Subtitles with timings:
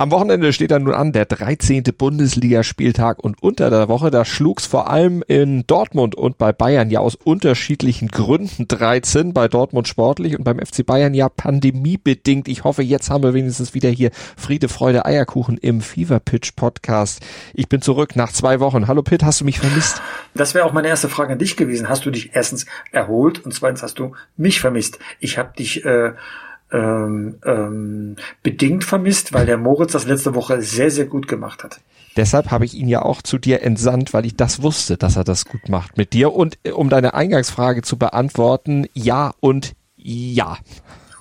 [0.00, 1.82] Am Wochenende steht dann nun an der 13.
[1.82, 7.00] Bundesligaspieltag und unter der Woche, da schlug's vor allem in Dortmund und bei Bayern ja
[7.00, 12.48] aus unterschiedlichen Gründen 13, bei Dortmund sportlich und beim FC Bayern ja pandemiebedingt.
[12.48, 17.20] Ich hoffe, jetzt haben wir wenigstens wieder hier Friede, Freude, Eierkuchen im Fever Pitch Podcast.
[17.52, 18.88] Ich bin zurück nach zwei Wochen.
[18.88, 20.00] Hallo Pitt, hast du mich vermisst?
[20.32, 21.90] Das wäre auch meine erste Frage an dich gewesen.
[21.90, 24.98] Hast du dich erstens erholt und zweitens hast du mich vermisst?
[25.18, 26.12] Ich habe dich äh,
[26.72, 31.80] ähm, ähm, bedingt vermisst, weil der Moritz das letzte Woche sehr, sehr gut gemacht hat.
[32.16, 35.24] Deshalb habe ich ihn ja auch zu dir entsandt, weil ich das wusste, dass er
[35.24, 36.32] das gut macht mit dir.
[36.32, 40.58] Und äh, um deine Eingangsfrage zu beantworten, ja und ja.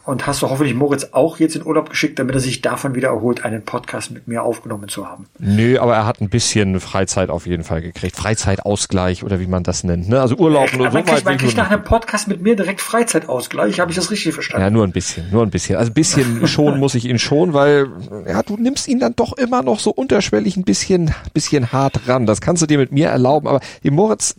[0.09, 3.09] Und hast du hoffentlich Moritz auch jetzt in Urlaub geschickt, damit er sich davon wieder
[3.09, 5.27] erholt, einen Podcast mit mir aufgenommen zu haben?
[5.38, 8.16] Nö, aber er hat ein bisschen Freizeit auf jeden Fall gekriegt.
[8.16, 10.09] Freizeitausgleich oder wie man das nennt.
[10.09, 10.19] Ne?
[10.19, 13.80] Also Urlaub nur so man kriegt, man kriegt nach einem Podcast mit mir direkt Freizeitausgleich.
[13.80, 14.64] Habe ich das richtig verstanden?
[14.64, 15.75] Ja, nur ein bisschen, nur ein bisschen.
[15.75, 17.89] Also ein bisschen schon muss ich ihn schon, weil
[18.28, 22.25] ja, du nimmst ihn dann doch immer noch so unterschwellig ein bisschen, bisschen hart ran.
[22.25, 23.47] Das kannst du dir mit mir erlauben.
[23.47, 24.38] Aber Moritz,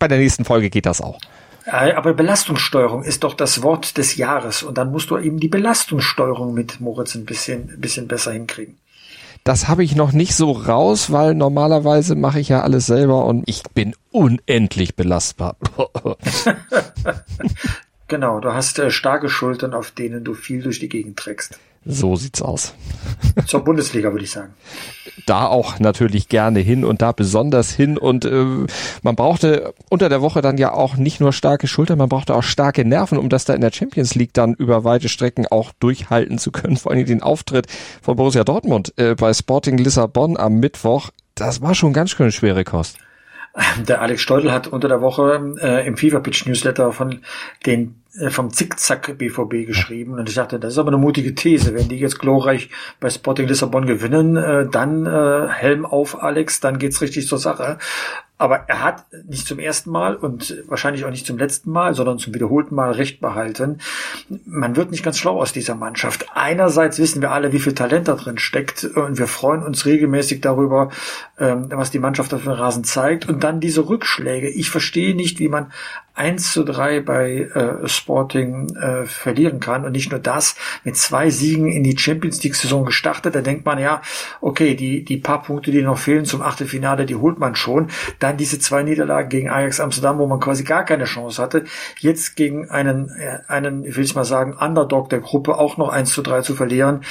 [0.00, 1.20] bei der nächsten Folge geht das auch.
[1.66, 6.54] Aber Belastungssteuerung ist doch das Wort des Jahres und dann musst du eben die Belastungssteuerung
[6.54, 8.78] mit Moritz ein bisschen, ein bisschen besser hinkriegen.
[9.42, 13.44] Das habe ich noch nicht so raus, weil normalerweise mache ich ja alles selber und
[13.46, 15.56] ich bin unendlich belastbar.
[18.08, 21.58] genau, du hast äh, starke Schultern, auf denen du viel durch die Gegend trägst.
[21.88, 22.74] So sieht's aus.
[23.46, 24.54] Zur Bundesliga würde ich sagen.
[25.24, 28.44] Da auch natürlich gerne hin und da besonders hin und äh,
[29.02, 32.42] man brauchte unter der Woche dann ja auch nicht nur starke Schultern, man brauchte auch
[32.42, 36.38] starke Nerven, um das da in der Champions League dann über weite Strecken auch durchhalten
[36.38, 36.76] zu können.
[36.76, 37.68] Vor allem den Auftritt
[38.02, 42.64] von Borussia Dortmund äh, bei Sporting Lissabon am Mittwoch, das war schon ganz schön schwere
[42.64, 42.98] Kost.
[43.88, 47.20] Der Alex Steudel hat unter der Woche äh, im FIFA Pitch Newsletter von
[47.64, 51.74] den vom Zickzack BVB geschrieben und ich dachte, das ist aber eine mutige These.
[51.74, 56.78] Wenn die jetzt glorreich bei Sporting Lissabon gewinnen, äh, dann äh, Helm auf Alex, dann
[56.78, 57.78] geht's richtig zur Sache.
[58.38, 62.18] Aber er hat nicht zum ersten Mal und wahrscheinlich auch nicht zum letzten Mal, sondern
[62.18, 63.78] zum wiederholten Mal Recht behalten.
[64.44, 66.26] Man wird nicht ganz schlau aus dieser Mannschaft.
[66.34, 70.42] Einerseits wissen wir alle, wie viel Talent da drin steckt und wir freuen uns regelmäßig
[70.42, 70.90] darüber,
[71.38, 73.26] ähm, was die Mannschaft auf dem Rasen zeigt.
[73.26, 74.50] Und dann diese Rückschläge.
[74.50, 75.72] Ich verstehe nicht, wie man
[76.16, 79.84] 1 zu 3 bei äh, Sporting äh, verlieren kann.
[79.84, 83.34] Und nicht nur das, mit zwei Siegen in die Champions League-Saison gestartet.
[83.34, 84.00] Da denkt man ja,
[84.40, 87.90] okay, die, die paar Punkte, die noch fehlen zum Achtelfinale, die holt man schon.
[88.26, 91.62] Dann diese zwei Niederlagen gegen Ajax Amsterdam, wo man quasi gar keine Chance hatte.
[92.00, 96.12] Jetzt gegen einen, äh, einen, will ich mal sagen, Underdog der Gruppe auch noch 1
[96.12, 97.02] zu 3 zu verlieren.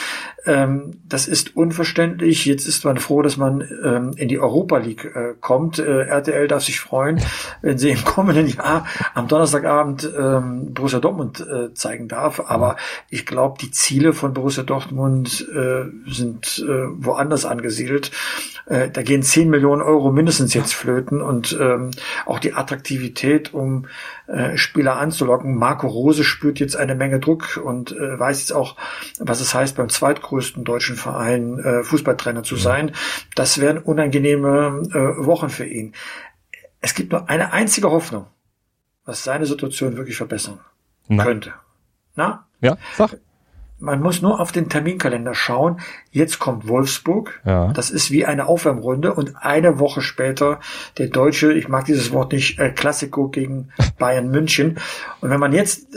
[0.45, 2.45] Ähm, das ist unverständlich.
[2.45, 5.79] Jetzt ist man froh, dass man ähm, in die Europa League äh, kommt.
[5.79, 7.21] Äh, RTL darf sich freuen,
[7.61, 12.41] wenn sie im kommenden Jahr am Donnerstagabend ähm, Borussia Dortmund äh, zeigen darf.
[12.45, 12.75] Aber
[13.09, 18.11] ich glaube, die Ziele von Borussia Dortmund äh, sind äh, woanders angesiedelt.
[18.67, 21.91] Da gehen 10 Millionen Euro mindestens jetzt flöten und ähm,
[22.25, 23.87] auch die Attraktivität, um
[24.27, 25.55] äh, Spieler anzulocken.
[25.55, 28.75] Marco Rose spürt jetzt eine Menge Druck und äh, weiß jetzt auch,
[29.19, 32.91] was es heißt, beim zweitgrößten deutschen Verein äh, Fußballtrainer zu sein.
[33.35, 35.93] Das wären unangenehme äh, Wochen für ihn.
[36.81, 38.27] Es gibt nur eine einzige Hoffnung
[39.05, 40.59] was seine Situation wirklich verbessern
[41.07, 41.23] Na.
[41.23, 41.53] könnte.
[42.15, 42.47] Na?
[42.59, 43.17] Ja, sag.
[43.77, 45.81] Man muss nur auf den Terminkalender schauen.
[46.11, 47.41] Jetzt kommt Wolfsburg.
[47.45, 47.73] Ja.
[47.73, 50.59] Das ist wie eine Aufwärmrunde und eine Woche später
[50.97, 53.69] der deutsche, ich mag dieses Wort nicht, äh, Klassiko gegen
[53.99, 54.79] Bayern München.
[55.21, 55.87] Und wenn man jetzt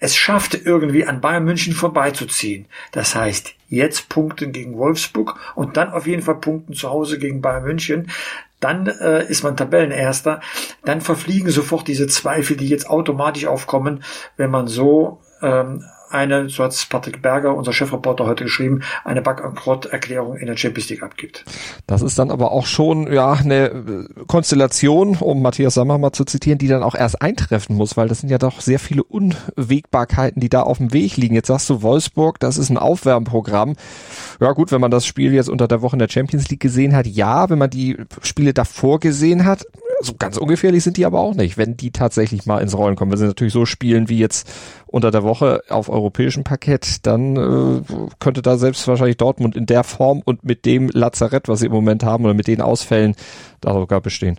[0.00, 2.66] es schafft, irgendwie an Bayern München vorbeizuziehen.
[2.90, 7.40] Das heißt, jetzt punkten gegen Wolfsburg und dann auf jeden Fall punkten zu Hause gegen
[7.40, 8.08] Bayern München
[8.62, 10.40] dann äh, ist man Tabellenerster,
[10.84, 14.04] dann verfliegen sofort diese Zweifel, die jetzt automatisch aufkommen,
[14.36, 20.36] wenn man so ähm, eine, so hat Patrick Berger, unser Chefreporter heute geschrieben, eine Bankrotterklärung
[20.36, 21.44] in der Champions League abgibt.
[21.86, 26.58] Das ist dann aber auch schon ja eine Konstellation, um Matthias Sammer mal zu zitieren,
[26.58, 30.48] die dann auch erst eintreffen muss, weil das sind ja doch sehr viele Unwägbarkeiten, die
[30.48, 31.34] da auf dem Weg liegen.
[31.34, 33.74] Jetzt sagst du Wolfsburg, das ist ein Aufwärmprogramm.
[34.40, 36.94] Ja gut, wenn man das Spiel jetzt unter der Woche in der Champions League gesehen
[36.94, 39.66] hat, ja, wenn man die Spiele davor gesehen hat,
[40.02, 43.10] so ganz ungefährlich sind die aber auch nicht, wenn die tatsächlich mal ins Rollen kommen.
[43.10, 44.50] Wenn sie natürlich so spielen wie jetzt
[44.86, 47.82] unter der Woche auf europäischem Parkett, dann äh,
[48.18, 51.72] könnte da selbst wahrscheinlich Dortmund in der Form und mit dem Lazarett, was sie im
[51.72, 53.14] Moment haben oder mit den Ausfällen,
[53.60, 54.38] da sogar bestehen.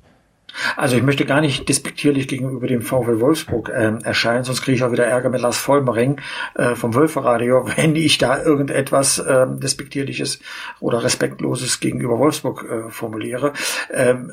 [0.75, 4.83] Also ich möchte gar nicht despektierlich gegenüber dem VfL Wolfsburg äh, erscheinen, sonst kriege ich
[4.83, 6.19] auch wieder Ärger mit Lars Vollmering
[6.55, 10.39] äh, vom Wölferadio, wenn ich da irgendetwas äh, despektierliches
[10.79, 13.53] oder respektloses gegenüber Wolfsburg äh, formuliere.
[13.91, 14.31] Ähm,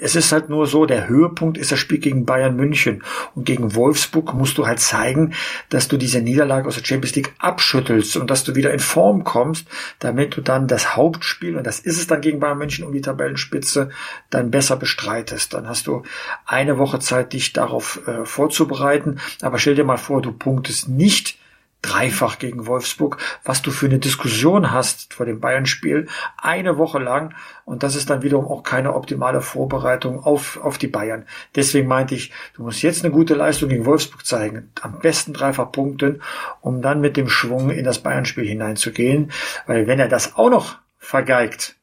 [0.00, 3.02] es ist halt nur so, der Höhepunkt ist das Spiel gegen Bayern München
[3.34, 5.32] und gegen Wolfsburg musst du halt zeigen,
[5.68, 9.24] dass du diese Niederlage aus der Champions League abschüttelst und dass du wieder in Form
[9.24, 9.66] kommst,
[10.00, 13.00] damit du dann das Hauptspiel, und das ist es dann gegen Bayern München um die
[13.00, 13.90] Tabellenspitze,
[14.30, 15.54] dann besser bestreitest.
[15.62, 16.02] Dann hast du
[16.44, 19.20] eine Woche Zeit, dich darauf äh, vorzubereiten.
[19.42, 21.38] Aber stell dir mal vor, du punktest nicht
[21.82, 27.34] dreifach gegen Wolfsburg, was du für eine Diskussion hast vor dem Bayern-Spiel, eine Woche lang.
[27.64, 31.26] Und das ist dann wiederum auch keine optimale Vorbereitung auf, auf die Bayern.
[31.54, 34.72] Deswegen meinte ich, du musst jetzt eine gute Leistung gegen Wolfsburg zeigen.
[34.80, 36.22] Am besten dreifach punkten,
[36.60, 39.30] um dann mit dem Schwung in das Bayern-Spiel hineinzugehen.
[39.66, 41.76] Weil wenn er das auch noch vergeigt,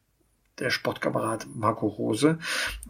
[0.60, 2.38] der Sportkamerad Marco Rose,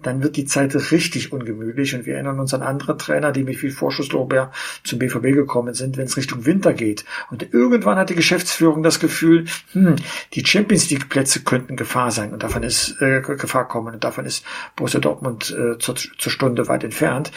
[0.03, 3.57] dann wird die Zeit richtig ungemütlich und wir erinnern uns an andere Trainer, die mit
[3.57, 4.51] viel Vorschusslorbeer
[4.85, 7.05] zum BVB gekommen sind, wenn es Richtung Winter geht.
[7.31, 9.97] Und irgendwann hat die Geschäftsführung das Gefühl, hm,
[10.35, 14.27] die Champions League Plätze könnten Gefahr sein und davon ist äh, Gefahr kommen und davon
[14.27, 14.45] ist
[14.77, 17.31] Borussia Dortmund äh, zur, zur Stunde weit entfernt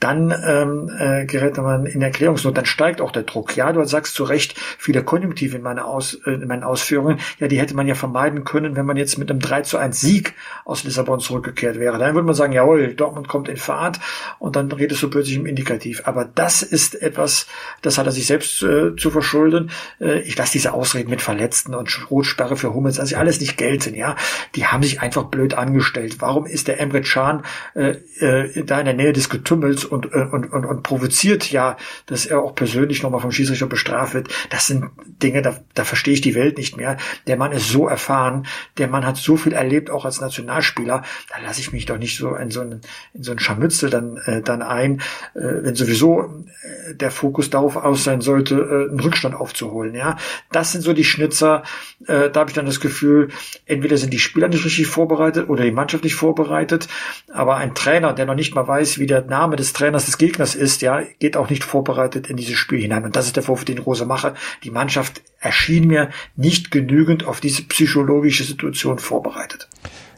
[0.00, 3.56] dann ähm, äh, gerät man in Erklärungsnot, dann steigt auch der Druck.
[3.56, 7.18] Ja, du sagst zu Recht viele Konjunktive in, meiner Aus, äh, in meinen Ausführungen.
[7.40, 10.00] Ja, die hätte man ja vermeiden können, wenn man jetzt mit einem 3 zu 1
[10.00, 10.34] Sieg
[10.64, 11.98] aus Lissabon zurückgekehrt wäre.
[11.98, 13.98] Dann würde man sagen, jawohl, Dortmund kommt in Fahrt
[14.38, 16.02] und dann redest du plötzlich im Indikativ.
[16.04, 17.48] Aber das ist etwas,
[17.82, 19.70] das hat er sich selbst äh, zu verschulden.
[20.00, 23.96] Äh, ich lasse diese Ausreden mit Verletzten und Rotsperre für Hummels, also alles nicht gelten.
[23.96, 24.14] Ja,
[24.54, 26.16] Die haben sich einfach blöd angestellt.
[26.20, 27.42] Warum ist der Emre Can
[27.74, 31.76] äh, äh, da in der Nähe des Getümmels und, äh, und, und, und provoziert ja,
[32.06, 34.28] dass er auch persönlich nochmal vom Schiedsrichter bestraft wird.
[34.50, 34.90] Das sind
[35.22, 36.96] Dinge, da, da verstehe ich die Welt nicht mehr.
[37.26, 38.46] Der Mann ist so erfahren,
[38.78, 41.02] der Mann hat so viel erlebt, auch als Nationalspieler.
[41.30, 42.80] Da lasse ich mich doch nicht so in so ein,
[43.14, 45.00] in so ein Scharmützel dann, äh, dann ein,
[45.34, 49.94] äh, wenn sowieso äh, der Fokus darauf aus sein sollte, äh, einen Rückstand aufzuholen.
[49.94, 50.16] Ja,
[50.52, 51.62] Das sind so die Schnitzer.
[52.06, 53.28] Äh, da habe ich dann das Gefühl,
[53.66, 56.88] entweder sind die Spieler nicht richtig vorbereitet oder die Mannschaft nicht vorbereitet.
[57.32, 60.54] Aber ein Trainer, der noch nicht mal weiß, wie der Name des Trainers des Gegners
[60.54, 63.04] ist, ja, geht auch nicht vorbereitet in dieses Spiel hinein.
[63.04, 64.34] Und das ist der Vorwurf, den Rose mache.
[64.64, 69.68] Die Mannschaft erschien mir nicht genügend auf diese psychologische Situation vorbereitet.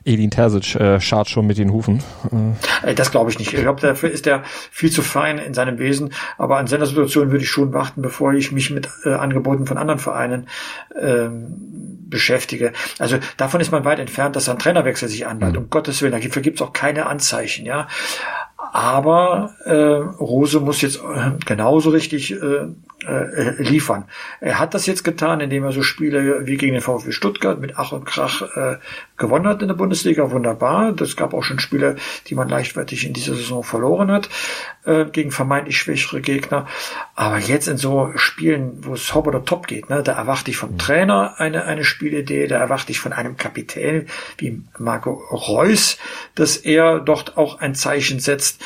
[0.05, 2.03] Edin Terzic äh, schart schon mit den Hufen.
[2.83, 2.95] Äh.
[2.95, 3.53] Das glaube ich nicht.
[3.53, 6.13] Ich glaube, dafür ist er viel zu fein in seinem Wesen.
[6.39, 9.77] Aber an seiner Situation würde ich schon warten, bevor ich mich mit äh, Angeboten von
[9.77, 10.49] anderen Vereinen
[10.99, 12.73] ähm, beschäftige.
[12.99, 15.53] Also davon ist man weit entfernt, dass ein Trainerwechsel sich anbahnt.
[15.57, 15.65] Mhm.
[15.65, 17.67] Um Gottes Willen, dafür gibt es auch keine Anzeichen.
[17.67, 17.87] Ja,
[18.73, 22.69] aber äh, Rose muss jetzt äh, genauso richtig äh,
[23.07, 24.05] äh, liefern.
[24.41, 27.75] Er hat das jetzt getan, indem er so Spiele wie gegen den VfB Stuttgart mit
[27.77, 28.77] Ach und Krach äh,
[29.17, 30.31] gewonnen hat in der Bundesliga.
[30.31, 30.93] Wunderbar.
[30.93, 34.29] Das gab auch schon Spiele, die man leichtfertig in dieser Saison verloren hat
[34.85, 36.67] äh, gegen vermeintlich schwächere Gegner.
[37.15, 40.57] Aber jetzt in so Spielen, wo es hopp oder top geht, ne, da erwarte ich
[40.57, 44.07] vom Trainer eine, eine Spielidee, da erwarte ich von einem Kapitän
[44.39, 45.99] wie Marco Reus,
[46.35, 48.63] dass er dort auch ein Zeichen setzt,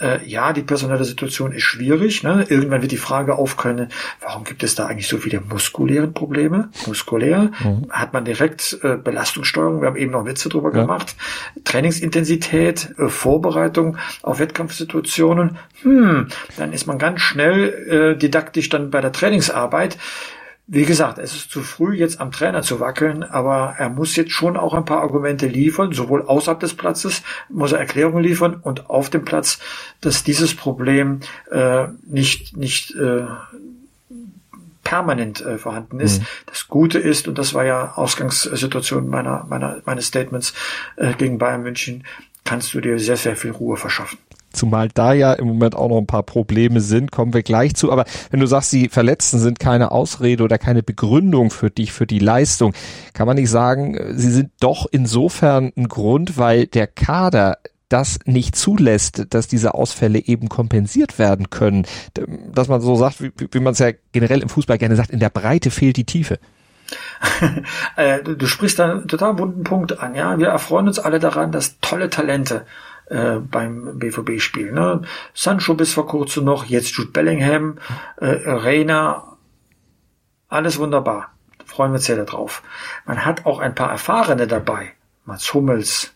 [0.00, 2.22] äh, ja, die personelle Situation ist schwierig.
[2.22, 2.46] Ne?
[2.48, 3.88] Irgendwann wird die Frage aufkommen,
[4.20, 6.70] warum gibt es da eigentlich so viele muskulären Probleme?
[6.86, 7.86] Muskulär mhm.
[7.90, 10.82] hat man direkt äh, Belastungssteuerung, wir haben eben noch Witze drüber ja.
[10.82, 11.16] gemacht,
[11.64, 15.58] Trainingsintensität, äh, Vorbereitung auf Wettkampfsituationen.
[15.82, 19.96] Hm, dann ist man ganz schnell äh, didaktisch dann bei der Trainingsarbeit.
[20.70, 24.32] Wie gesagt, es ist zu früh, jetzt am Trainer zu wackeln, aber er muss jetzt
[24.32, 28.90] schon auch ein paar Argumente liefern, sowohl außerhalb des Platzes muss er Erklärungen liefern und
[28.90, 29.60] auf dem Platz,
[30.02, 33.24] dass dieses Problem äh, nicht, nicht äh,
[34.84, 36.20] permanent äh, vorhanden ist.
[36.20, 36.26] Mhm.
[36.44, 40.52] Das Gute ist, und das war ja Ausgangssituation meiner, meiner, meines Statements
[40.96, 42.04] äh, gegen Bayern München,
[42.44, 44.18] kannst du dir sehr, sehr viel Ruhe verschaffen.
[44.52, 47.92] Zumal da ja im Moment auch noch ein paar Probleme sind, kommen wir gleich zu.
[47.92, 52.06] Aber wenn du sagst, die Verletzten sind keine Ausrede oder keine Begründung für dich, für
[52.06, 52.72] die Leistung,
[53.12, 58.54] kann man nicht sagen, sie sind doch insofern ein Grund, weil der Kader das nicht
[58.54, 61.86] zulässt, dass diese Ausfälle eben kompensiert werden können.
[62.52, 65.20] Dass man so sagt, wie, wie man es ja generell im Fußball gerne sagt, in
[65.20, 66.38] der Breite fehlt die Tiefe.
[67.96, 70.14] Äh, du, sprichst da einen total bunten Punkt an.
[70.14, 72.64] Ja, wir erfreuen uns alle daran, dass tolle Talente
[73.10, 74.72] äh, beim BVB-Spiel.
[74.72, 75.02] Ne?
[75.34, 77.78] Sancho bis vor kurzem noch, jetzt Jude Bellingham,
[78.16, 79.36] äh, Reina,
[80.48, 81.32] alles wunderbar.
[81.64, 82.62] freuen wir uns sehr darauf.
[83.04, 84.92] Man hat auch ein paar Erfahrene dabei.
[85.24, 86.14] Mats Hummels,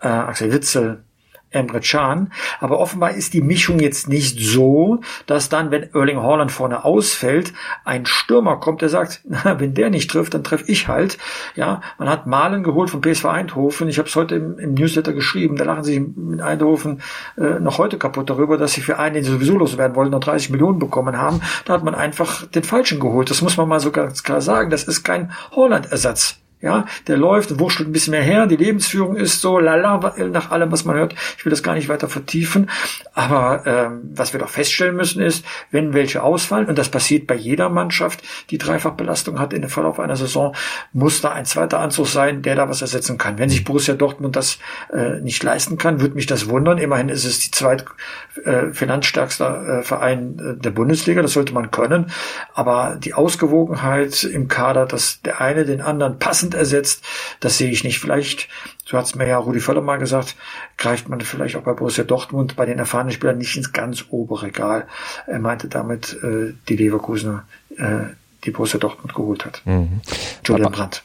[0.00, 1.04] äh, Axel Witzel,
[1.50, 2.32] Emre Can.
[2.60, 7.52] Aber offenbar ist die Mischung jetzt nicht so, dass dann, wenn Erling Haaland vorne ausfällt,
[7.84, 11.18] ein Stürmer kommt, der sagt, na, wenn der nicht trifft, dann treffe ich halt.
[11.56, 13.88] Ja, man hat Malen geholt vom PSV Eindhoven.
[13.88, 15.56] Ich habe es heute im, im, Newsletter geschrieben.
[15.56, 17.02] Da lachen sich in Eindhoven
[17.36, 20.20] äh, noch heute kaputt darüber, dass sie für einen, den sie sowieso loswerden wollten, noch
[20.20, 21.40] 30 Millionen bekommen haben.
[21.64, 23.30] Da hat man einfach den Falschen geholt.
[23.30, 24.70] Das muss man mal so ganz klar sagen.
[24.70, 26.40] Das ist kein Holland-Ersatz.
[26.62, 30.70] Ja, der läuft, wurschtelt ein bisschen mehr her, die Lebensführung ist so lala nach allem,
[30.70, 31.14] was man hört.
[31.38, 32.68] Ich will das gar nicht weiter vertiefen.
[33.14, 37.34] Aber ähm, was wir doch feststellen müssen ist, wenn welche ausfallen, und das passiert bei
[37.34, 40.54] jeder Mannschaft, die Dreifachbelastung hat in dem Verlauf einer Saison,
[40.92, 43.38] muss da ein zweiter Anzug sein, der da was ersetzen kann.
[43.38, 44.58] Wenn sich Borussia Dortmund das
[44.92, 46.76] äh, nicht leisten kann, würde mich das wundern.
[46.76, 47.86] Immerhin ist es die zweit
[48.44, 49.44] äh, finanzstärkste
[49.80, 52.10] äh, Verein äh, der Bundesliga, das sollte man können.
[52.52, 57.04] Aber die Ausgewogenheit im Kader, dass der eine den anderen passend Prozent ersetzt.
[57.40, 57.98] Das sehe ich nicht.
[57.98, 58.48] Vielleicht,
[58.84, 60.36] so hat es mir ja Rudi Völler mal gesagt,
[60.76, 64.46] greift man vielleicht auch bei Borussia Dortmund bei den erfahrenen Spielern nicht ins ganz obere
[64.46, 64.86] Regal.
[65.26, 67.44] Er meinte damit äh, die Leverkusener,
[67.76, 68.14] äh,
[68.44, 69.62] die Borussia Dortmund geholt hat.
[69.64, 70.00] Mhm.
[70.44, 71.04] Julian Brandt.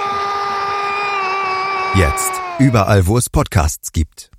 [1.93, 2.31] Jetzt.
[2.57, 4.31] Überall, wo es Podcasts gibt.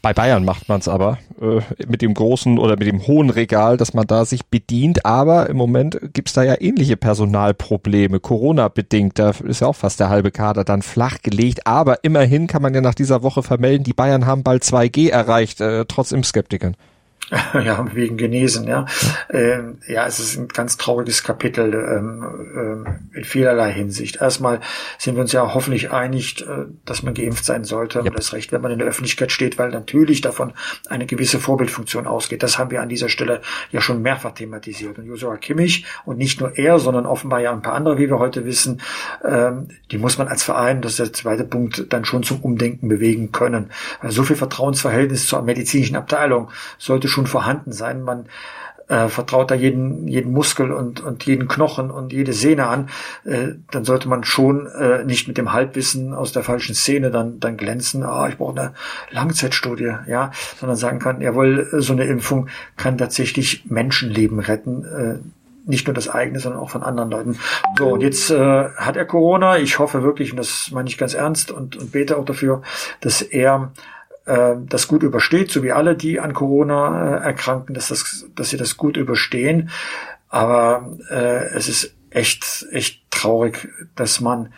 [0.00, 3.76] Bei Bayern macht man es aber äh, mit dem großen oder mit dem hohen Regal,
[3.76, 5.04] dass man da sich bedient.
[5.04, 9.18] Aber im Moment gibt's da ja ähnliche Personalprobleme, Corona-bedingt.
[9.18, 11.66] Da ist ja auch fast der halbe Kader dann flach gelegt.
[11.66, 15.60] Aber immerhin kann man ja nach dieser Woche vermelden, die Bayern haben bald 2G erreicht,
[15.60, 16.74] äh, trotz Impfskeptikern.
[17.54, 18.86] ja, wegen Genesen, ja.
[19.30, 24.20] Ähm, ja, es ist ein ganz trauriges Kapitel ähm, ähm, in vielerlei Hinsicht.
[24.20, 24.60] Erstmal
[24.98, 28.00] sind wir uns ja hoffentlich einig, äh, dass man geimpft sein sollte.
[28.00, 28.08] Yep.
[28.08, 30.52] Und das Recht, wenn man in der Öffentlichkeit steht, weil natürlich davon
[30.88, 32.42] eine gewisse Vorbildfunktion ausgeht.
[32.42, 33.40] Das haben wir an dieser Stelle
[33.70, 34.98] ja schon mehrfach thematisiert.
[34.98, 38.18] Und Joshua Kimmich und nicht nur er, sondern offenbar ja ein paar andere, wie wir
[38.18, 38.82] heute wissen,
[39.24, 42.88] ähm, die muss man als Verein, das ist der zweite Punkt, dann schon zum Umdenken
[42.88, 43.70] bewegen können.
[44.02, 48.02] Weil so viel Vertrauensverhältnis zur medizinischen Abteilung sollte schon vorhanden sein.
[48.02, 48.26] Man
[48.88, 52.90] äh, vertraut da jeden, jeden Muskel und, und jeden Knochen und jede Sehne an,
[53.24, 57.40] äh, dann sollte man schon äh, nicht mit dem Halbwissen aus der falschen Szene dann,
[57.40, 58.74] dann glänzen, ah, ich brauche eine
[59.10, 65.18] Langzeitstudie, ja, sondern sagen kann, jawohl, so eine Impfung kann tatsächlich Menschenleben retten, äh,
[65.66, 67.38] nicht nur das eigene, sondern auch von anderen Leuten.
[67.78, 69.56] So, und jetzt äh, hat er Corona.
[69.56, 72.60] Ich hoffe wirklich, und das meine ich ganz ernst und, und bete auch dafür,
[73.00, 73.72] dass er
[74.26, 78.50] äh, das gut übersteht, so wie alle, die an Corona äh, erkranken, dass, das, dass
[78.50, 79.70] sie das gut überstehen.
[80.28, 84.52] Aber äh, es ist echt, echt traurig, dass man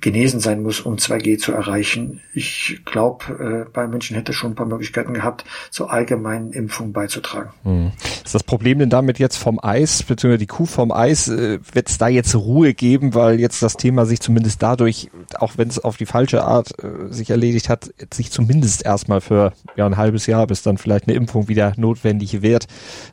[0.00, 2.20] genesen sein muss, um 2G zu erreichen.
[2.32, 7.50] Ich glaube, äh, Bayern München hätte schon ein paar Möglichkeiten gehabt, zur allgemeinen Impfung beizutragen.
[7.64, 7.92] Hm.
[8.24, 11.88] Ist das Problem denn damit jetzt vom Eis, beziehungsweise die Kuh vom Eis, äh, wird
[11.88, 15.78] es da jetzt Ruhe geben, weil jetzt das Thema sich zumindest dadurch, auch wenn es
[15.78, 20.26] auf die falsche Art äh, sich erledigt hat, sich zumindest erstmal für ja, ein halbes
[20.26, 22.66] Jahr, bis dann vielleicht eine Impfung wieder notwendig wird,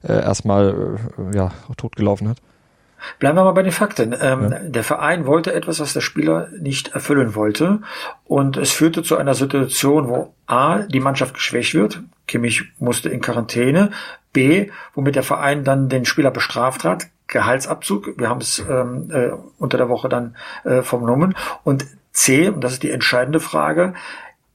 [0.03, 0.97] äh, erstmal
[1.33, 2.37] äh, ja, totgelaufen hat?
[3.19, 4.15] Bleiben wir mal bei den Fakten.
[4.19, 4.59] Ähm, ja.
[4.59, 7.79] Der Verein wollte etwas, was der Spieler nicht erfüllen wollte.
[8.25, 12.01] Und es führte zu einer Situation, wo A, die Mannschaft geschwächt wird.
[12.27, 13.91] Kimmich musste in Quarantäne.
[14.33, 17.07] B, womit der Verein dann den Spieler bestraft hat.
[17.27, 18.17] Gehaltsabzug.
[18.17, 21.35] Wir haben es ähm, äh, unter der Woche dann äh, vernommen.
[21.63, 23.93] Und C, und das ist die entscheidende Frage,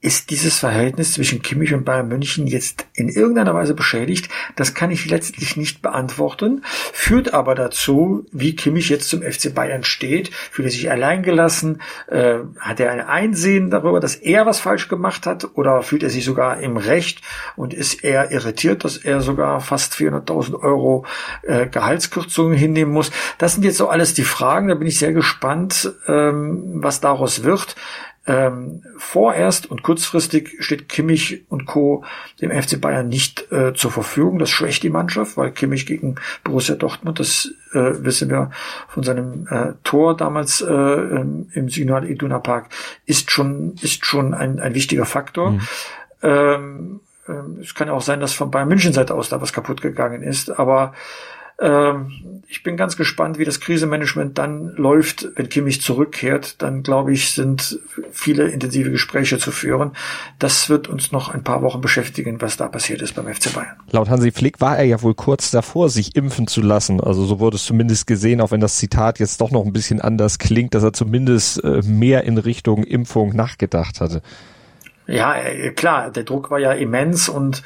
[0.03, 4.27] ist dieses Verhältnis zwischen Kimmich und Bayern München jetzt in irgendeiner Weise beschädigt?
[4.57, 9.85] Das kann ich letztlich nicht beantworten, führt aber dazu, wie Kimmich jetzt zum FC Bayern
[9.85, 10.33] steht.
[10.51, 11.81] Fühlt er sich alleingelassen?
[12.07, 15.47] Äh, hat er ein Einsehen darüber, dass er was falsch gemacht hat?
[15.53, 17.21] Oder fühlt er sich sogar im Recht
[17.55, 21.05] und ist er irritiert, dass er sogar fast 400.000 Euro
[21.43, 23.09] äh, Gehaltskürzungen hinnehmen muss?
[23.37, 24.67] Das sind jetzt so alles die Fragen.
[24.67, 27.77] Da bin ich sehr gespannt, ähm, was daraus wird.
[28.25, 32.05] Ähm, vorerst und kurzfristig steht Kimmich und Co.
[32.41, 34.39] dem FC Bayern nicht äh, zur Verfügung.
[34.39, 36.15] Das schwächt die Mannschaft, weil Kimmich gegen
[36.45, 38.51] Borussia Dortmund, das äh, wissen wir
[38.87, 42.69] von seinem äh, Tor damals äh, im Signal Iduna Park,
[43.05, 45.51] ist schon, ist schon ein, ein wichtiger Faktor.
[45.51, 45.61] Mhm.
[46.21, 49.81] Ähm, ähm, es kann auch sein, dass von Bayern München Seite aus da was kaputt
[49.81, 50.93] gegangen ist, aber
[51.59, 56.61] ich bin ganz gespannt, wie das Krisenmanagement dann läuft, wenn Kimmich zurückkehrt.
[56.61, 57.79] Dann glaube ich, sind
[58.11, 59.91] viele intensive Gespräche zu führen.
[60.39, 63.75] Das wird uns noch ein paar Wochen beschäftigen, was da passiert ist beim FC Bayern.
[63.91, 66.99] Laut Hansi Flick war er ja wohl kurz davor, sich impfen zu lassen.
[66.99, 70.01] Also so wurde es zumindest gesehen, auch wenn das Zitat jetzt doch noch ein bisschen
[70.01, 74.21] anders klingt, dass er zumindest äh, mehr in Richtung Impfung nachgedacht hatte.
[75.05, 77.63] Ja, äh, klar, der Druck war ja immens und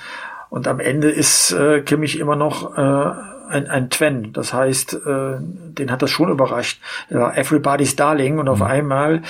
[0.49, 3.11] und am Ende ist äh, Kimmich immer noch äh,
[3.47, 4.33] ein, ein Twen.
[4.33, 6.81] Das heißt, äh, den hat das schon überrascht.
[7.09, 8.65] Er war Everybody's Darling und auf mhm.
[8.65, 9.21] einmal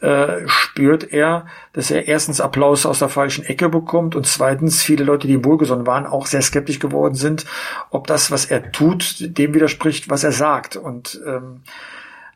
[0.00, 5.04] äh, spürt er, dass er erstens Applaus aus der falschen Ecke bekommt und zweitens viele
[5.04, 7.44] Leute, die ihm wohlgesonnen waren, auch sehr skeptisch geworden sind,
[7.90, 10.76] ob das, was er tut, dem widerspricht, was er sagt.
[10.76, 11.60] Und ähm,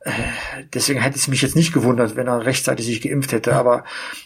[0.01, 0.11] äh,
[0.75, 3.57] deswegen hätte es mich jetzt nicht gewundert, wenn er rechtzeitig sich geimpft hätte.
[3.57, 3.85] Aber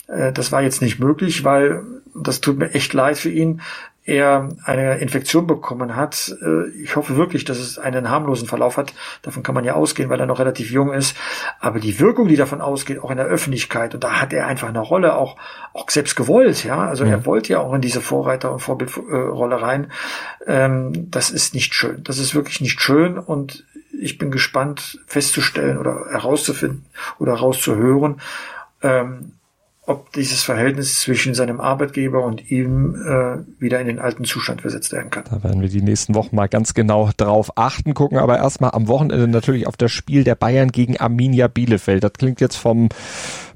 [0.09, 3.61] äh, das war jetzt nicht möglich, weil das tut mir echt leid für ihn
[4.09, 6.35] er eine Infektion bekommen hat.
[6.43, 8.95] Äh, ich hoffe wirklich, dass es einen harmlosen Verlauf hat.
[9.23, 11.17] Davon kann man ja ausgehen, weil er noch relativ jung ist.
[11.61, 14.69] Aber die Wirkung, die davon ausgeht, auch in der Öffentlichkeit, und da hat er einfach
[14.69, 15.37] eine Rolle, auch,
[15.75, 16.87] auch selbst gewollt, ja.
[16.87, 17.11] Also ja.
[17.11, 19.93] er wollte ja auch in diese Vorreiter- und Vorbildrolle rein.
[20.47, 22.03] Ähm, das ist nicht schön.
[22.03, 23.67] Das ist wirklich nicht schön und
[24.01, 26.87] ich bin gespannt festzustellen oder herauszufinden
[27.19, 28.21] oder herauszuhören,
[28.83, 29.33] ähm,
[29.89, 34.93] ob dieses Verhältnis zwischen seinem Arbeitgeber und ihm äh, wieder in den alten Zustand versetzt
[34.93, 35.25] werden kann.
[35.31, 38.87] Da werden wir die nächsten Wochen mal ganz genau drauf achten, gucken aber erstmal am
[38.87, 42.05] Wochenende natürlich auf das Spiel der Bayern gegen Arminia Bielefeld.
[42.05, 42.91] Das klingt jetzt vom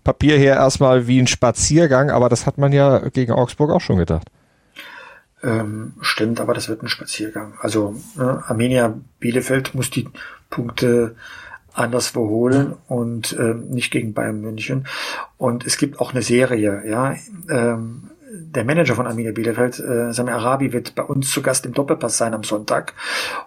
[0.05, 3.99] Papier her erstmal wie ein Spaziergang, aber das hat man ja gegen Augsburg auch schon
[3.99, 4.29] gedacht.
[5.43, 7.55] Ähm, stimmt, aber das wird ein Spaziergang.
[7.61, 10.09] Also äh, Arminia Bielefeld muss die
[10.49, 11.15] Punkte
[11.75, 14.87] anderswo holen und äh, nicht gegen Bayern München.
[15.38, 17.14] Und es gibt auch eine Serie, ja.
[17.50, 21.75] Ähm, der Manager von Arminia Bielefeld, äh, Sami Arabi, wird bei uns zu Gast im
[21.75, 22.95] Doppelpass sein am Sonntag.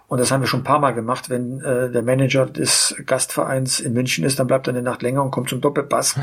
[0.06, 1.28] Und das haben wir schon ein paar Mal gemacht.
[1.28, 5.22] Wenn äh, der Manager des Gastvereins in München ist, dann bleibt er eine Nacht länger
[5.22, 6.16] und kommt zum Doppelpass.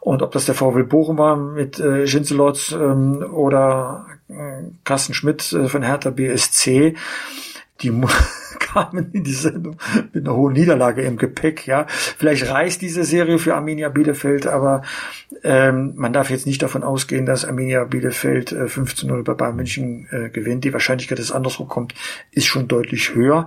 [0.00, 5.52] Und ob das der VW Bochum war mit äh, Schinzelotz ähm, oder äh, Carsten Schmidt
[5.52, 6.96] äh, von Hertha BSC,
[7.82, 7.90] die
[8.58, 9.76] kamen in die Sendung
[10.12, 11.66] mit einer hohen Niederlage im Gepäck.
[11.66, 14.82] Ja, vielleicht reißt diese Serie für Arminia Bielefeld, aber
[15.42, 19.56] ähm, man darf jetzt nicht davon ausgehen, dass Arminia Bielefeld äh, 15 0 bei Bayern
[19.56, 20.64] München äh, gewinnt.
[20.64, 21.94] Die Wahrscheinlichkeit, dass es andersrum kommt,
[22.30, 23.46] ist schon deutlich höher.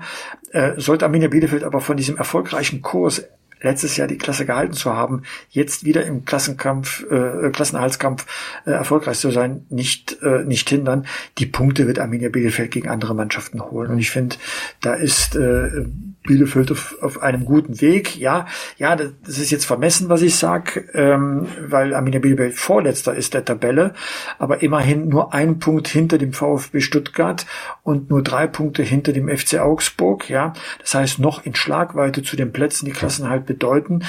[0.52, 3.28] Äh, sollte Arminia Bielefeld aber von diesem erfolgreichen Kurs
[3.66, 8.26] letztes Jahr die Klasse gehalten zu haben, jetzt wieder im Klassenkampf, äh, Klassenerhaltskampf
[8.66, 11.06] äh, erfolgreich zu sein, nicht, äh, nicht hindern.
[11.38, 13.92] Die Punkte wird Arminia Bielefeld gegen andere Mannschaften holen.
[13.92, 14.38] Und ich finde,
[14.82, 15.86] da ist äh,
[16.26, 18.18] Bielefeld auf, auf einem guten Weg.
[18.18, 18.48] Ja,
[18.78, 23.46] ja, das ist jetzt vermessen, was ich sag, ähm, weil Arminia Bielefeld Vorletzter ist der
[23.46, 23.94] Tabelle,
[24.40, 27.46] aber immerhin nur ein Punkt hinter dem VfB Stuttgart
[27.84, 30.30] und nur drei Punkte hinter dem FC Augsburg.
[30.30, 34.04] Ja, das heißt noch in Schlagweite zu den Plätzen, die Klassen halt bedeuten.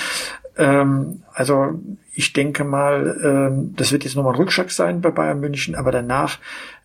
[0.58, 1.78] Ähm, also
[2.18, 5.92] ich denke mal, ähm, das wird jetzt nochmal ein Rückschlag sein bei Bayern München, aber
[5.92, 6.38] danach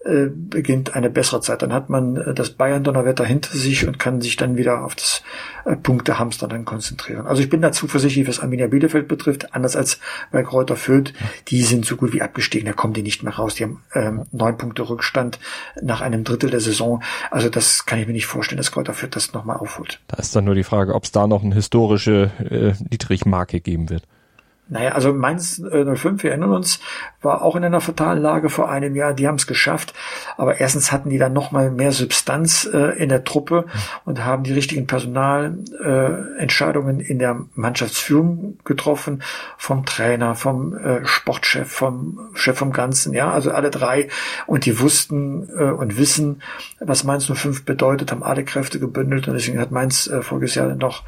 [0.03, 1.61] äh, beginnt eine bessere Zeit.
[1.61, 5.23] Dann hat man äh, das Bayern-Donnerwetter hinter sich und kann sich dann wieder auf das
[5.63, 7.27] äh, Punktehamster dann konzentrieren.
[7.27, 10.01] Also ich bin da zuversichtlich, was Arminia Bielefeld betrifft, anders als
[10.33, 11.13] bei Kräuter Fürth.
[11.47, 13.55] Die sind so gut wie abgestiegen, da kommen die nicht mehr raus.
[13.55, 15.39] Die haben ähm, neun Punkte Rückstand
[15.81, 17.01] nach einem Drittel der Saison.
[17.29, 20.01] Also das kann ich mir nicht vorstellen, dass Kräuter Fürth das nochmal aufholt.
[20.09, 23.89] Da ist dann nur die Frage, ob es da noch eine historische äh, Niedrigmarke geben
[23.89, 24.03] wird.
[24.71, 26.79] Naja, also Mainz äh, 05, wir erinnern uns,
[27.21, 29.13] war auch in einer fatalen Lage vor einem Jahr.
[29.13, 29.93] Die haben es geschafft,
[30.37, 33.65] aber erstens hatten die dann noch mal mehr Substanz äh, in der Truppe
[34.05, 39.23] und haben die richtigen Personalentscheidungen äh, in der Mannschaftsführung getroffen,
[39.57, 44.07] vom Trainer, vom äh, Sportchef, vom Chef vom Ganzen, ja, also alle drei.
[44.47, 46.41] Und die wussten äh, und wissen,
[46.79, 49.27] was Mainz 05 bedeutet, haben alle Kräfte gebündelt.
[49.27, 51.03] Und deswegen hat Mainz äh, voriges Jahr noch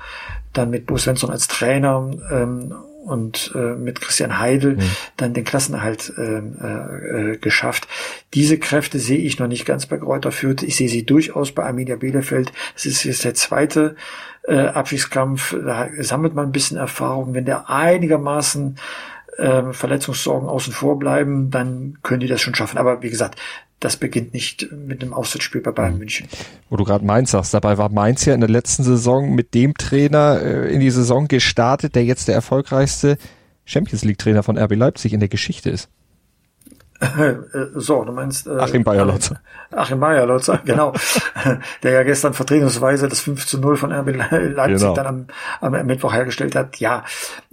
[0.52, 4.91] dann mit Bo Svensson als Trainer ähm, und äh, mit Christian Heidel mhm.
[5.17, 7.87] dann den Klassenerhalt äh, äh, geschafft.
[8.33, 10.63] Diese Kräfte sehe ich noch nicht ganz bei Kräuter Fürth.
[10.63, 12.51] Ich sehe sie durchaus bei Arminia Bielefeld.
[12.73, 13.95] Das ist jetzt der zweite
[14.47, 15.55] äh, Abschiedskampf.
[15.65, 17.33] Da sammelt man ein bisschen Erfahrung.
[17.33, 18.77] Wenn der einigermaßen
[19.38, 22.78] äh, Verletzungssorgen außen vor bleiben, dann können die das schon schaffen.
[22.78, 23.39] Aber wie gesagt,
[23.80, 26.00] das beginnt nicht mit einem Auswärtsspiel bei Bayern mhm.
[26.00, 26.28] München.
[26.69, 29.74] Wo du gerade Mainz sagst, dabei war Mainz ja in der letzten Saison mit dem
[29.74, 33.17] Trainer äh, in die Saison gestartet, der jetzt der erfolgreichste
[33.65, 35.89] Champions League Trainer von RB Leipzig in der Geschichte ist.
[37.03, 37.35] Äh,
[37.75, 39.39] so, du meinst äh, Achim Bayerlotzer.
[39.71, 40.93] Achim Bayerlotzer, genau.
[41.83, 44.93] der ja gestern vertretungsweise das 5 zu 0 von RB Leipzig genau.
[44.95, 45.27] dann
[45.61, 46.77] am, am Mittwoch hergestellt hat.
[46.77, 47.03] Ja,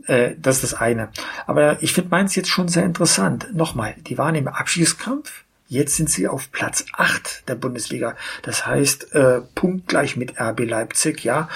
[0.07, 1.09] äh, das ist das eine.
[1.47, 3.49] Aber ich finde Mainz jetzt schon sehr interessant.
[3.53, 8.17] Nochmal, die waren im Abschiedskampf Jetzt sind sie auf Platz 8 der Bundesliga.
[8.43, 11.49] Das heißt, äh, punktgleich mit RB Leipzig, ja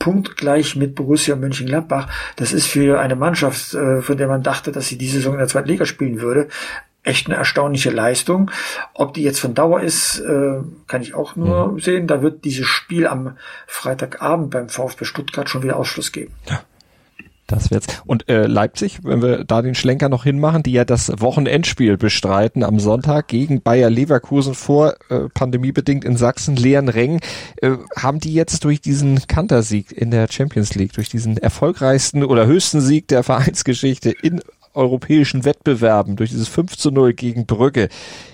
[0.00, 2.08] punktgleich mit Borussia Mönchengladbach.
[2.34, 5.38] Das ist für eine Mannschaft, äh, von der man dachte, dass sie diese Saison in
[5.38, 6.48] der zweiten Liga spielen würde,
[7.02, 8.50] echt eine erstaunliche Leistung.
[8.94, 11.80] Ob die jetzt von Dauer ist, äh, kann ich auch nur mhm.
[11.80, 12.06] sehen.
[12.06, 13.36] Da wird dieses Spiel am
[13.66, 16.32] Freitagabend beim VfB Stuttgart schon wieder Ausschluss geben.
[16.48, 16.62] Ja.
[17.50, 17.88] Das wird's.
[18.06, 22.62] Und äh, Leipzig, wenn wir da den Schlenker noch hinmachen, die ja das Wochenendspiel bestreiten
[22.62, 27.18] am Sonntag gegen Bayer Leverkusen vor äh, pandemiebedingt in Sachsen leeren Rängen,
[27.56, 32.46] äh, haben die jetzt durch diesen Kantersieg in der Champions League, durch diesen erfolgreichsten oder
[32.46, 34.40] höchsten Sieg der Vereinsgeschichte in
[34.74, 37.88] europäischen Wettbewerben, durch dieses 5 zu 0 gegen Brügge,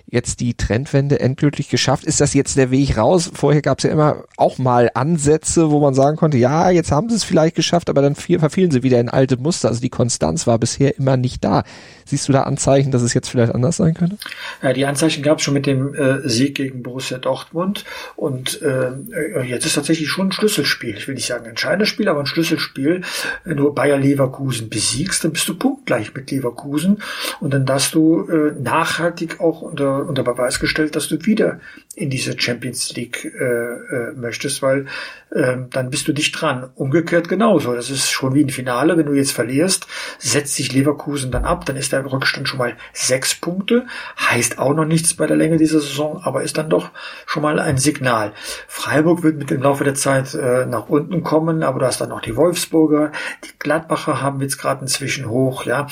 [0.07, 2.05] jetzt die Trendwende endgültig geschafft?
[2.05, 3.31] Ist das jetzt der Weg raus?
[3.35, 7.09] Vorher gab es ja immer auch mal Ansätze, wo man sagen konnte, ja, jetzt haben
[7.09, 9.69] sie es vielleicht geschafft, aber dann verfielen sie wieder in alte Muster.
[9.69, 11.64] Also die Konstanz war bisher immer nicht da.
[12.05, 14.16] Siehst du da Anzeichen, dass es jetzt vielleicht anders sein könnte?
[14.62, 19.42] Ja, die Anzeichen gab es schon mit dem äh, Sieg gegen Borussia Dortmund und äh,
[19.42, 20.97] jetzt ist tatsächlich schon ein Schlüsselspiel.
[20.97, 23.03] Ich will nicht sagen ein entscheidendes Spiel, aber ein Schlüsselspiel.
[23.45, 27.03] Wenn du Bayer Leverkusen besiegst, dann bist du punktgleich mit Leverkusen
[27.40, 31.61] und dann darfst du äh, nachhaltig auch unter unter Beweis gestellt, dass du wieder
[31.95, 34.87] in diese Champions League äh, äh, möchtest, weil
[35.35, 36.71] ähm, dann bist du dicht dran.
[36.75, 37.75] Umgekehrt genauso.
[37.75, 38.97] Das ist schon wie ein Finale.
[38.97, 39.87] Wenn du jetzt verlierst,
[40.19, 43.87] setzt sich Leverkusen dann ab, dann ist der Rückstand schon mal sechs Punkte.
[44.19, 46.91] Heißt auch noch nichts bei der Länge dieser Saison, aber ist dann doch
[47.27, 48.33] schon mal ein Signal.
[48.69, 52.11] Freiburg wird mit dem Laufe der Zeit äh, nach unten kommen, aber du hast dann
[52.11, 53.13] noch die Wolfsburger,
[53.45, 55.87] die Gladbacher haben jetzt gerade inzwischen hoch, ja.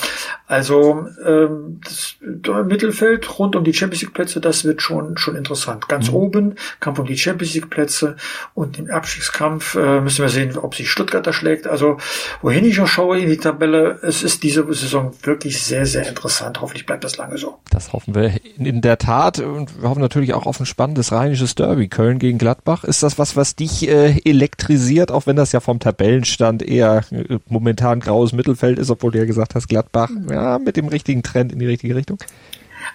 [0.47, 2.17] Also ähm, das
[2.65, 5.87] Mittelfeld rund um die Champions League Plätze, das wird schon schon interessant.
[5.87, 6.15] Ganz mhm.
[6.15, 8.15] oben Kampf um die Champions League Plätze
[8.53, 11.65] und im Abstiegskampf äh, müssen wir sehen, ob sich Stuttgart da schlägt.
[11.65, 11.97] Also
[12.43, 16.61] wohin ich auch schaue in die Tabelle, es ist diese Saison wirklich sehr sehr interessant.
[16.61, 17.57] Hoffentlich bleibt das lange so.
[17.71, 21.55] Das hoffen wir in der Tat und wir hoffen natürlich auch auf ein spannendes rheinisches
[21.55, 22.83] Derby Köln gegen Gladbach.
[22.83, 27.39] Ist das was, was dich äh, elektrisiert, auch wenn das ja vom Tabellenstand eher äh,
[27.47, 31.51] momentan graues Mittelfeld ist, obwohl du ja gesagt hast, Gladbach ja mit dem richtigen Trend
[31.51, 32.17] in die richtige Richtung?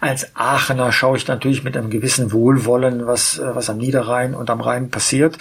[0.01, 4.51] Als Aachener schaue ich natürlich mit einem gewissen Wohlwollen, was, äh, was am Niederrhein und
[4.51, 5.39] am Rhein passiert.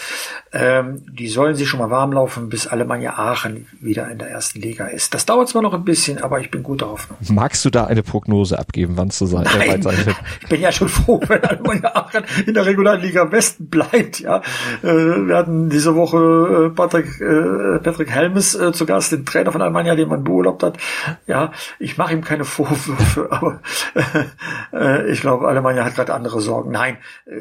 [0.52, 4.60] Ähm, die sollen sich schon mal warm laufen, bis Alemannia Aachen wieder in der ersten
[4.62, 5.14] Liga ist.
[5.14, 7.18] Das dauert zwar noch ein bisschen, aber ich bin guter Hoffnung.
[7.30, 9.86] Magst du da eine Prognose abgeben, wann es so sein, äh, wird?
[10.42, 14.20] Ich bin ja schon froh, wenn Alemannia Aachen in der Regionalliga Westen bleibt.
[14.20, 14.42] Ja,
[14.84, 19.62] äh, Wir hatten diese Woche äh, Patrick, äh, Patrick Helmes zu Gast, den Trainer von
[19.62, 20.78] Alemannia, den man beurlaubt hat.
[21.28, 23.62] Ja, ich mache ihm keine Vorwürfe, aber
[24.74, 26.72] äh, ich glaube, Alemannia hat gerade andere Sorgen.
[26.72, 27.40] Nein, äh,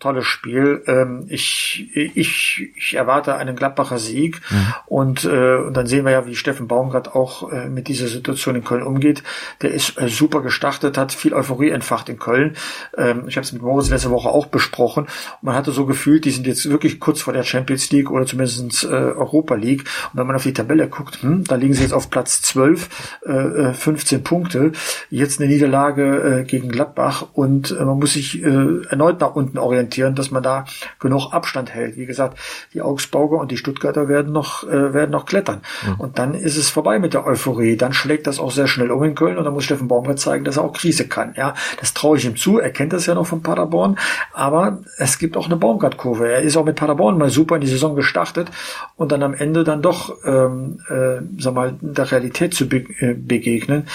[0.00, 0.82] tolles Spiel.
[0.86, 4.74] Ähm, ich, ich, ich erwarte einen Gladbacher Sieg mhm.
[4.86, 8.56] und, äh, und dann sehen wir ja, wie Steffen Baumgart auch äh, mit dieser Situation
[8.56, 9.22] in Köln umgeht.
[9.60, 12.56] Der ist äh, super gestartet, hat viel Euphorie entfacht in Köln.
[12.96, 15.04] Ähm, ich habe es mit Moritz letzte Woche auch besprochen.
[15.04, 18.24] Und man hatte so gefühlt, die sind jetzt wirklich kurz vor der Champions League oder
[18.24, 19.84] zumindest äh, Europa League.
[20.12, 22.88] Und wenn man auf die Tabelle guckt, hm, da liegen sie jetzt auf Platz 12,
[23.26, 24.72] äh, 15 äh, Punkte.
[25.10, 29.58] Jetzt eine Niederlage äh, gegen Gladbach und äh, man muss sich äh, erneut nach unten
[29.58, 30.64] orientieren argumentieren, dass man da
[30.98, 31.96] genug Abstand hält.
[31.96, 32.38] Wie gesagt,
[32.72, 35.60] die Augsburger und die Stuttgarter werden noch, äh, werden noch klettern.
[35.86, 36.00] Mhm.
[36.00, 37.76] Und dann ist es vorbei mit der Euphorie.
[37.76, 40.44] Dann schlägt das auch sehr schnell um in Köln und dann muss Steffen Baumgart zeigen,
[40.44, 41.34] dass er auch Krise kann.
[41.36, 42.58] Ja, das traue ich ihm zu.
[42.58, 43.96] Er kennt das ja noch von Paderborn.
[44.32, 46.30] Aber es gibt auch eine Baumgart-Kurve.
[46.30, 48.50] Er ist auch mit Paderborn mal super in die Saison gestartet
[48.96, 53.14] und dann am Ende dann doch, ähm, äh, sag mal, der Realität zu be äh,
[53.14, 53.86] begegnen.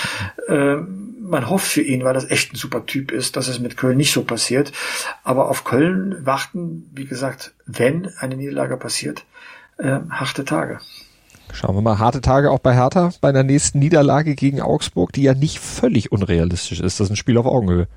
[0.48, 3.78] Ähm, man hofft für ihn, weil das echt ein super Typ ist, dass es mit
[3.78, 4.72] Köln nicht so passiert.
[5.24, 9.26] Aber auf Köln warten, wie gesagt, wenn eine Niederlage passiert,
[9.78, 10.80] äh, harte Tage.
[11.54, 15.24] Schauen wir mal, harte Tage auch bei Hertha bei der nächsten Niederlage gegen Augsburg, die
[15.24, 17.00] ja nicht völlig unrealistisch ist.
[17.00, 17.88] Das ist ein Spiel auf Augenhöhe.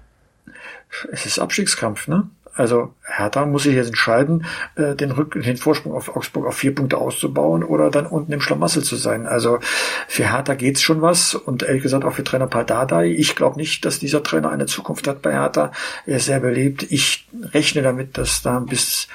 [1.13, 2.29] Es ist Abstiegskampf, ne?
[2.59, 4.45] Also Hertha muss sich jetzt entscheiden,
[4.75, 8.41] äh, den, Rück den Vorsprung auf Augsburg auf vier Punkte auszubauen oder dann unten im
[8.41, 9.29] Schlamassel zu sein.
[9.29, 9.61] Also
[10.09, 13.07] für Hertha geht's schon was und ehrlich gesagt auch für Trainer Pardadei.
[13.13, 15.71] Ich glaube nicht, dass dieser Trainer eine Zukunft hat bei Hertha.
[16.05, 16.85] Er ist sehr beliebt.
[16.91, 19.07] Ich rechne damit, dass da bis,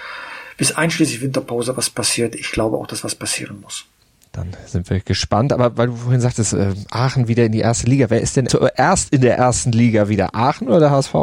[0.56, 2.36] bis einschließlich Winterpause was passiert.
[2.36, 3.86] Ich glaube auch, dass was passieren muss.
[4.32, 5.51] Dann sind wir gespannt.
[5.51, 8.10] Aber weil du vorhin sagtest, äh, Aachen wieder in die erste Liga.
[8.10, 10.34] Wer ist denn zuerst in der ersten Liga wieder?
[10.34, 11.13] Aachen oder der HSV?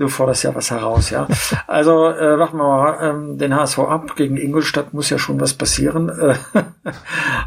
[0.00, 1.28] du forderst ja was heraus, ja.
[1.66, 4.16] Also äh, warten wir mal ähm, den HSV ab.
[4.16, 6.08] Gegen Ingolstadt muss ja schon was passieren.
[6.08, 6.34] Äh,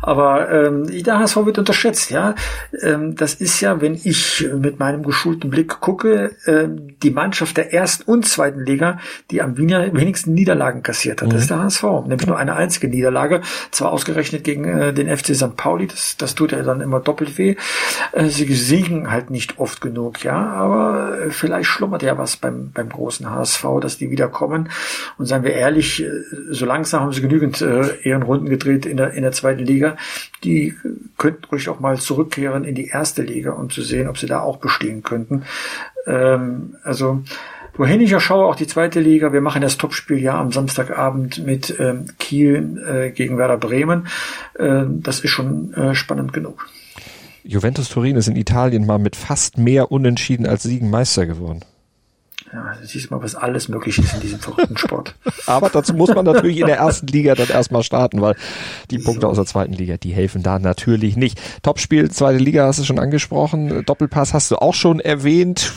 [0.01, 2.35] aber ähm, der HSV wird unterschätzt, ja.
[2.81, 6.67] Ähm, das ist ja, wenn ich mit meinem geschulten Blick gucke, äh,
[7.01, 8.99] die Mannschaft der ersten und zweiten Liga,
[9.31, 11.29] die am wenigsten Niederlagen kassiert hat.
[11.29, 11.33] Mhm.
[11.33, 11.83] Das ist der HSV.
[12.05, 13.41] Nämlich nur eine einzige Niederlage.
[13.71, 15.55] Zwar ausgerechnet gegen äh, den FC St.
[15.55, 17.55] Pauli, das, das tut ja dann immer doppelt weh.
[18.11, 20.37] Äh, sie siegen halt nicht oft genug, ja.
[20.37, 24.69] Aber äh, vielleicht schlummert ja was beim, beim großen HSV, dass die wiederkommen.
[25.17, 26.09] Und seien wir ehrlich, äh,
[26.51, 29.97] so langsam haben sie genügend äh, Ehrenrunden gedreht in der, in der zweiten Liga.
[30.43, 30.75] Die
[31.17, 34.41] könnten ruhig auch mal zurückkehren in die erste Liga, um zu sehen, ob sie da
[34.41, 35.43] auch bestehen könnten.
[36.05, 37.23] Ähm, also,
[37.75, 39.33] wohin ich ja schaue, auch die zweite Liga.
[39.33, 44.07] Wir machen das Topspiel ja am Samstagabend mit ähm, Kiel äh, gegen Werder Bremen.
[44.59, 46.67] Äh, das ist schon äh, spannend genug.
[47.45, 51.61] Juventus Turin ist in Italien mal mit fast mehr Unentschieden als Siegen Meister geworden.
[52.53, 55.15] Ja, siehst mal, was alles möglich ist in diesem verrückten Sport.
[55.47, 58.35] Aber dazu muss man natürlich in der ersten Liga dann erstmal starten, weil
[58.91, 61.41] die Punkte aus der zweiten Liga, die helfen da natürlich nicht.
[61.63, 63.83] Topspiel, zweite Liga hast du schon angesprochen.
[63.85, 65.73] Doppelpass hast du auch schon erwähnt.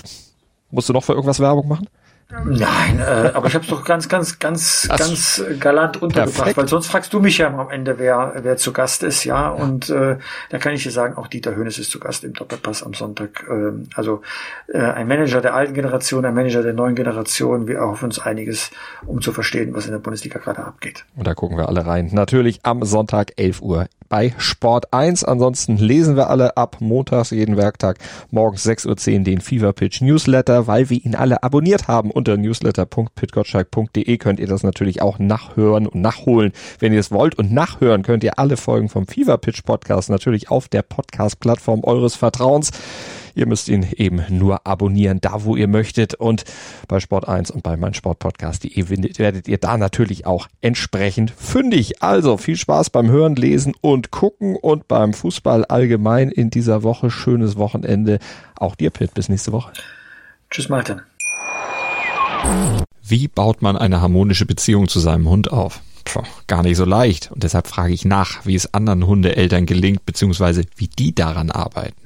[0.71, 1.89] Musst du noch für irgendwas Werbung machen?
[2.29, 6.57] Nein, äh, aber ich habe es doch ganz, ganz, ganz, Ach, ganz galant untergebracht, perfekt.
[6.57, 9.49] weil sonst fragst du mich ja am Ende, wer, wer zu Gast ist, ja.
[9.49, 10.19] Und äh,
[10.51, 13.45] da kann ich dir sagen, auch Dieter Hönes ist zu Gast im Doppelpass am Sonntag.
[13.49, 14.23] Ähm, also
[14.67, 17.69] äh, ein Manager der alten Generation, ein Manager der neuen Generation.
[17.69, 18.73] Wir erhoffen uns einiges,
[19.07, 21.05] um zu verstehen, was in der Bundesliga gerade abgeht.
[21.15, 22.11] Und da gucken wir alle rein.
[22.13, 25.25] Natürlich am Sonntag 11 Uhr bei Sport 1.
[25.25, 27.99] Ansonsten lesen wir alle ab montags jeden Werktag
[28.31, 32.11] morgens 6.10 Uhr den Fever Pitch Newsletter, weil wir ihn alle abonniert haben.
[32.11, 37.37] Unter newsletter.pitgottschalk.de könnt ihr das natürlich auch nachhören und nachholen, wenn ihr es wollt.
[37.37, 42.17] Und nachhören könnt ihr alle Folgen vom Fever Pitch Podcast natürlich auf der Podcast-Plattform eures
[42.17, 42.71] Vertrauens.
[43.37, 46.15] Ihr müsst ihn eben nur abonnieren, da wo ihr möchtet.
[46.15, 46.45] Und
[46.89, 52.03] bei Sport 1 und bei meinsportpodcast.de werdet ihr da natürlich auch entsprechend fündig.
[52.03, 57.11] Also viel Spaß beim Hören, Lesen und Gucken und beim Fußball allgemein in dieser Woche.
[57.11, 58.21] Schönes Wochenende.
[58.59, 59.13] Auch dir, Pitt.
[59.13, 59.71] Bis nächste Woche.
[60.51, 61.03] Tschüss, Martin.
[63.03, 65.83] Wie baut man eine harmonische Beziehung zu seinem Hund auf?
[66.07, 67.31] Puh, gar nicht so leicht.
[67.33, 72.06] Und deshalb frage ich nach, wie es anderen Hundeeltern gelingt, beziehungsweise wie die daran arbeiten.